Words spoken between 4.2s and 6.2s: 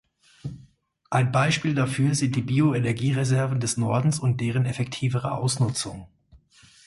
deren effektivere Ausnutzung.